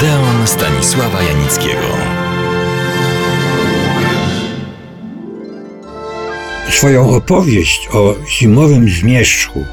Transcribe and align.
Odeon 0.00 0.46
Stanisława 0.46 1.22
Janickiego. 1.22 1.96
Swoją 6.70 7.10
opowieść 7.10 7.88
o 7.92 8.16
zimowym 8.30 8.88
zmierzchu, 8.88 9.64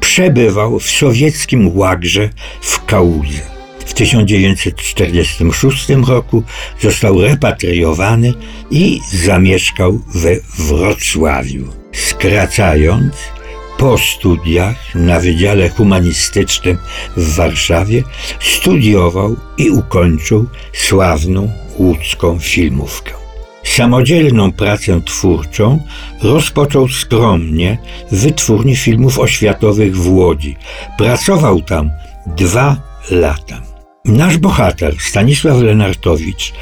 przebywał 0.00 0.78
w 0.78 0.90
sowieckim 0.90 1.78
łagrze 1.78 2.30
w 2.60 2.84
Kałudze. 2.84 3.40
W 3.86 3.94
1946 3.94 5.88
roku 6.06 6.42
został 6.80 7.22
repatriowany 7.22 8.34
i 8.70 9.00
zamieszkał 9.12 10.00
we 10.14 10.36
Wrocławiu. 10.58 11.68
Skracając, 11.92 13.14
po 13.78 13.98
studiach 13.98 14.94
na 14.94 15.20
Wydziale 15.20 15.68
Humanistycznym 15.68 16.78
w 17.16 17.34
Warszawie 17.34 18.02
studiował 18.40 19.36
i 19.58 19.70
ukończył 19.70 20.46
sławną 20.72 21.52
łódzką 21.78 22.38
filmówkę. 22.38 23.27
Samodzielną 23.76 24.52
pracę 24.52 25.00
twórczą 25.04 25.80
rozpoczął 26.22 26.88
skromnie 26.88 27.78
w 28.12 28.20
wytwórni 28.20 28.76
filmów 28.76 29.18
oświatowych 29.18 29.96
w 29.96 30.12
Łodzi. 30.12 30.56
Pracował 30.98 31.62
tam 31.62 31.90
dwa 32.26 32.76
lata. 33.10 33.62
Nasz 34.04 34.38
bohater, 34.38 34.94
Stanisław 34.98 35.60
Lenartowicz, 35.60 36.52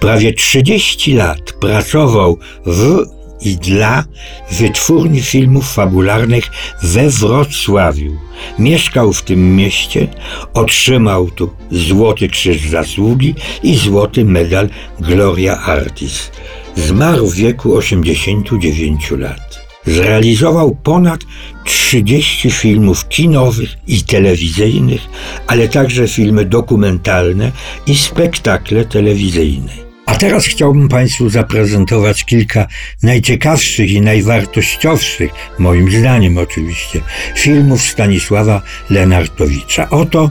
prawie 0.00 0.32
30 0.32 1.14
lat 1.14 1.52
pracował 1.60 2.38
w 2.66 3.06
i 3.40 3.56
dla 3.56 4.04
wytwórni 4.50 5.22
filmów 5.22 5.72
fabularnych 5.72 6.50
we 6.82 7.10
Wrocławiu. 7.10 8.16
Mieszkał 8.58 9.12
w 9.12 9.22
tym 9.22 9.56
mieście, 9.56 10.08
otrzymał 10.54 11.30
tu 11.30 11.50
Złoty 11.70 12.28
Krzyż 12.28 12.68
Zasługi 12.68 13.34
i 13.62 13.76
Złoty 13.76 14.24
Medal 14.24 14.68
Gloria 15.00 15.60
Artis. 15.60 16.30
Zmarł 16.76 17.26
w 17.26 17.34
wieku 17.34 17.76
89 17.76 19.10
lat. 19.10 19.64
Zrealizował 19.86 20.76
ponad 20.82 21.20
30 21.64 22.50
filmów 22.50 23.08
kinowych 23.08 23.76
i 23.86 24.02
telewizyjnych, 24.02 25.00
ale 25.46 25.68
także 25.68 26.08
filmy 26.08 26.44
dokumentalne 26.44 27.52
i 27.86 27.96
spektakle 27.96 28.84
telewizyjne. 28.84 29.93
A 30.06 30.14
teraz 30.14 30.46
chciałbym 30.46 30.88
Państwu 30.88 31.28
zaprezentować 31.28 32.24
kilka 32.24 32.66
najciekawszych 33.02 33.90
i 33.90 34.00
najwartościowszych, 34.00 35.30
moim 35.58 35.90
zdaniem 35.90 36.38
oczywiście, 36.38 37.00
filmów 37.36 37.82
Stanisława 37.82 38.62
Lenartowicza. 38.90 39.90
Oto 39.90 40.30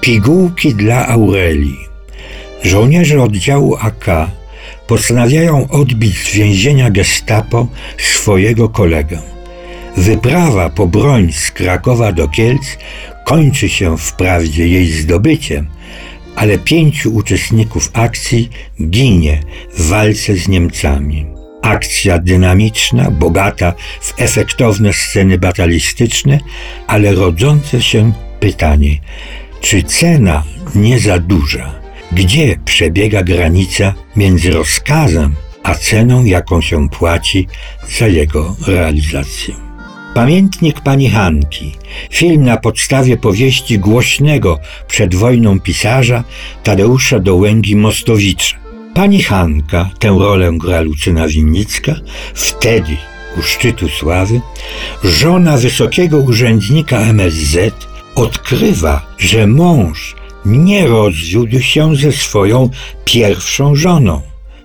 Pigułki 0.00 0.74
dla 0.74 1.08
Aurelii. 1.08 1.78
Żołnierze 2.62 3.22
oddziału 3.22 3.76
AK 3.76 4.06
postanawiają 4.86 5.68
odbić 5.68 6.18
z 6.18 6.34
więzienia 6.34 6.90
gestapo 6.90 7.68
swojego 7.98 8.68
kolegę. 8.68 9.18
Wyprawa 9.96 10.70
po 10.70 10.86
broń 10.86 11.32
z 11.32 11.50
Krakowa 11.50 12.12
do 12.12 12.28
Kielc 12.28 12.78
kończy 13.26 13.68
się 13.68 13.98
wprawdzie 13.98 14.68
jej 14.68 14.92
zdobyciem– 14.92 15.66
ale 16.36 16.58
pięciu 16.58 17.14
uczestników 17.14 17.90
akcji 17.92 18.50
ginie 18.82 19.40
w 19.76 19.88
walce 19.88 20.36
z 20.36 20.48
Niemcami. 20.48 21.26
Akcja 21.62 22.18
dynamiczna, 22.18 23.10
bogata 23.10 23.72
w 24.00 24.14
efektowne 24.16 24.92
sceny 24.92 25.38
batalistyczne, 25.38 26.38
ale 26.86 27.14
rodzące 27.14 27.82
się 27.82 28.12
pytanie, 28.40 28.98
czy 29.60 29.82
cena 29.82 30.44
nie 30.74 30.98
za 30.98 31.18
duża? 31.18 31.72
Gdzie 32.12 32.56
przebiega 32.64 33.22
granica 33.22 33.94
między 34.16 34.50
rozkazem 34.50 35.34
a 35.62 35.74
ceną, 35.74 36.24
jaką 36.24 36.60
się 36.60 36.88
płaci 36.88 37.48
za 37.98 38.06
jego 38.06 38.56
realizację? 38.66 39.71
Pamiętnik 40.14 40.80
pani 40.80 41.10
Hanki, 41.10 41.76
film 42.10 42.44
na 42.44 42.56
podstawie 42.56 43.16
powieści 43.16 43.78
głośnego 43.78 44.58
przed 44.88 45.14
wojną 45.14 45.60
pisarza 45.60 46.24
Tadeusza 46.62 47.18
Dołęgi-Mostowicza. 47.20 48.54
Pani 48.94 49.22
Hanka, 49.22 49.90
tę 49.98 50.08
rolę 50.08 50.50
gra 50.52 50.80
Lucyna 50.80 51.28
Winnicka, 51.28 51.94
wtedy 52.34 52.96
u 53.38 53.42
szczytu 53.42 53.88
sławy, 53.88 54.40
żona 55.04 55.56
wysokiego 55.56 56.18
urzędnika 56.18 56.98
MSZ 56.98 57.56
odkrywa, 58.14 59.06
że 59.18 59.46
mąż 59.46 60.16
nie 60.44 60.86
rozwiódł 60.86 61.60
się 61.60 61.96
ze 61.96 62.12
swoją 62.12 62.70
pierwszą 63.04 63.74
żoną. 63.74 64.22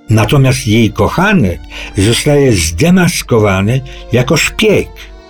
Natomiast 0.10 0.68
jej 0.68 0.92
kochanek 0.92 1.60
zostaje 1.98 2.52
zdemaskowany 2.52 3.82
jako 4.12 4.38
szpieg 4.38 4.88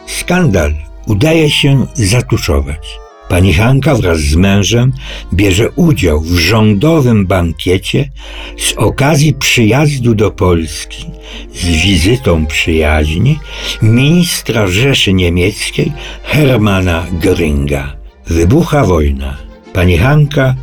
Skandal 0.07 0.73
udaje 1.07 1.49
się 1.49 1.87
zatuszować. 1.93 2.99
Pani 3.29 3.53
Hanka 3.53 3.95
wraz 3.95 4.19
z 4.19 4.35
mężem 4.35 4.93
bierze 5.33 5.71
udział 5.71 6.21
w 6.21 6.37
rządowym 6.37 7.25
bankiecie 7.25 8.09
z 8.57 8.73
okazji 8.73 9.33
przyjazdu 9.33 10.15
do 10.15 10.31
Polski 10.31 11.05
z 11.53 11.65
wizytą 11.65 12.45
przyjaźni 12.45 13.39
ministra 13.81 14.67
Rzeszy 14.67 15.13
Niemieckiej 15.13 15.91
Hermana 16.23 17.05
Göringa. 17.21 17.83
Wybucha 18.27 18.83
wojna. 18.83 19.37
Pani 19.73 19.97
Hanka 19.97 20.55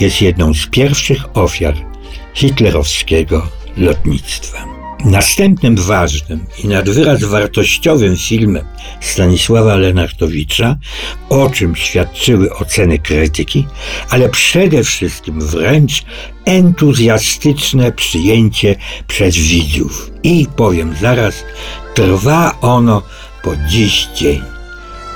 jest 0.00 0.22
jedną 0.22 0.54
z 0.54 0.66
pierwszych 0.66 1.36
ofiar 1.36 1.74
hitlerowskiego 2.34 3.48
lotnictwa. 3.76 4.73
Następnym 5.04 5.76
ważnym 5.76 6.46
i 6.64 6.68
nad 6.68 6.90
wyraz 6.90 7.24
wartościowym 7.24 8.16
filmem 8.16 8.64
Stanisława 9.00 9.76
Lenartowicza, 9.76 10.76
o 11.28 11.50
czym 11.50 11.76
świadczyły 11.76 12.54
oceny 12.54 12.98
krytyki, 12.98 13.66
ale 14.10 14.28
przede 14.28 14.84
wszystkim 14.84 15.40
wręcz 15.40 16.04
entuzjastyczne 16.44 17.92
przyjęcie 17.92 18.76
przez 19.06 19.36
widzów. 19.36 20.10
I 20.22 20.46
powiem 20.56 20.94
zaraz, 21.00 21.34
trwa 21.94 22.58
ono 22.60 23.02
po 23.42 23.56
dziś 23.68 24.08
dzień. 24.16 24.42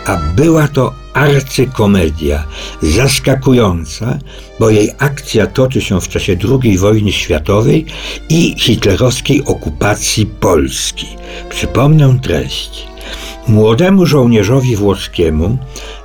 A 0.06 0.16
była 0.16 0.69
to 0.69 0.95
arcykomedia, 1.15 2.45
zaskakująca, 2.83 4.19
bo 4.61 4.71
jej 4.71 4.91
akcja 4.99 5.47
toczy 5.47 5.81
się 5.81 6.01
w 6.01 6.09
czasie 6.09 6.37
II 6.63 6.78
wojny 6.78 7.13
światowej 7.13 7.87
i 8.28 8.55
hitlerowskiej 8.59 9.45
okupacji 9.45 10.27
Polski. 10.27 11.07
Przypomnę 11.51 12.19
treść. 12.22 12.87
Młodemu 13.49 14.07
żołnierzowi 14.07 14.77
włoskiemu, 14.77 15.59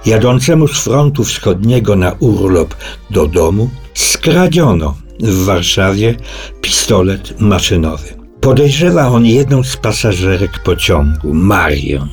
jadącemu 0.06 0.68
z 0.68 0.84
frontu 0.84 1.24
wschodniego 1.24 1.96
na 1.96 2.12
urlop 2.20 2.76
do 3.10 3.28
domu, 3.28 3.70
skradziono 3.94 4.96
w 5.20 5.46
Warszawie 5.46 6.16
pistolet 6.62 7.42
maszynowy. 7.42 8.23
Podejrzewa 8.44 9.07
on 9.07 9.25
jedną 9.25 9.63
z 9.63 9.78
pasażerek 9.78 10.60
pociągu, 10.60 11.34
Marię 11.34 12.07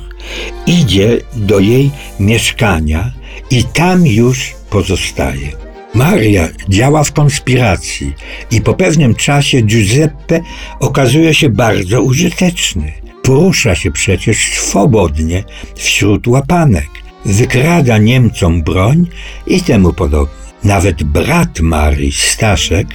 idzie 0.65 1.21
do 1.35 1.59
jej 1.59 1.91
mieszkania 2.19 3.11
i 3.49 3.63
tam 3.63 4.07
już 4.07 4.53
pozostaje. 4.69 5.51
Maria 5.93 6.49
działa 6.69 7.03
w 7.03 7.13
konspiracji 7.13 8.13
i 8.51 8.61
po 8.61 8.73
pewnym 8.73 9.15
czasie 9.15 9.61
Giuseppe 9.61 10.41
okazuje 10.79 11.33
się 11.33 11.49
bardzo 11.49 12.01
użyteczny. 12.01 12.93
Porusza 13.23 13.75
się 13.75 13.91
przecież 13.91 14.37
swobodnie 14.53 15.43
wśród 15.75 16.27
łapanek, 16.27 16.89
wykrada 17.25 17.97
Niemcom 17.97 18.63
broń 18.63 19.07
i 19.47 19.61
temu 19.61 19.93
podobne. 19.93 20.50
Nawet 20.63 21.03
brat 21.03 21.59
Marii, 21.59 22.11
Staszek, 22.11 22.87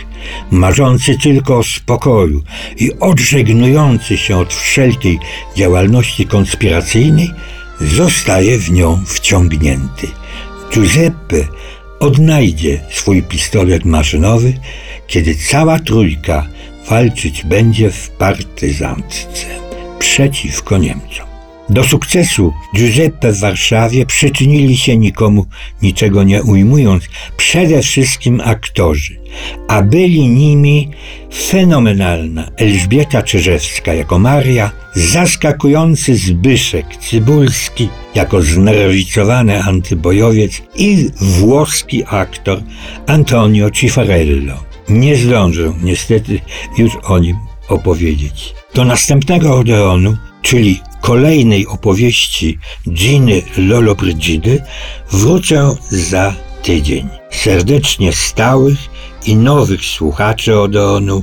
marzący 0.50 1.18
tylko 1.18 1.58
o 1.58 1.62
spokoju 1.62 2.42
i 2.76 2.92
odżegnujący 3.00 4.18
się 4.18 4.36
od 4.36 4.54
wszelkiej 4.54 5.18
działalności 5.56 6.26
konspiracyjnej, 6.26 7.30
zostaje 7.80 8.58
w 8.58 8.70
nią 8.70 9.04
wciągnięty. 9.06 10.06
Giuseppe 10.72 11.36
odnajdzie 12.00 12.80
swój 12.90 13.22
pistolet 13.22 13.84
maszynowy, 13.84 14.52
kiedy 15.06 15.34
cała 15.34 15.78
trójka 15.78 16.46
walczyć 16.90 17.44
będzie 17.44 17.90
w 17.90 18.10
partyzantce 18.10 19.46
przeciwko 19.98 20.78
Niemcom. 20.78 21.35
Do 21.70 21.84
sukcesu 21.84 22.52
Giuseppe 22.74 23.32
w 23.32 23.40
Warszawie 23.40 24.06
przyczynili 24.06 24.76
się 24.76 24.96
nikomu 24.96 25.46
niczego 25.82 26.22
nie 26.22 26.42
ujmując, 26.42 27.04
przede 27.36 27.82
wszystkim 27.82 28.40
aktorzy, 28.44 29.20
a 29.68 29.82
byli 29.82 30.28
nimi 30.28 30.90
fenomenalna 31.34 32.50
Elżbieta 32.56 33.22
Czyżewska 33.22 33.94
jako 33.94 34.18
Maria, 34.18 34.70
zaskakujący 34.94 36.16
Zbyszek 36.16 36.96
Cybulski 36.96 37.88
jako 38.14 38.42
znerwicowany 38.42 39.62
antybojowiec 39.62 40.62
i 40.76 41.10
włoski 41.20 42.04
aktor 42.06 42.62
Antonio 43.06 43.70
Cifarello. 43.70 44.64
Nie 44.88 45.16
zdążę 45.16 45.72
niestety 45.82 46.40
już 46.78 46.92
o 47.02 47.18
nim 47.18 47.36
opowiedzieć. 47.68 48.54
Do 48.74 48.84
następnego 48.84 49.58
Odeonu, 49.58 50.16
czyli 50.46 50.80
kolejnej 51.00 51.66
opowieści 51.66 52.58
Giny 52.88 53.42
Lollobrigida 53.56 54.50
wrócę 55.12 55.76
za 55.90 56.34
tydzień. 56.62 57.08
Serdecznie 57.30 58.12
stałych 58.12 58.78
i 59.26 59.36
nowych 59.36 59.84
słuchaczy 59.84 60.60
Odeonu 60.60 61.22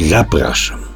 zapraszam. 0.00 0.93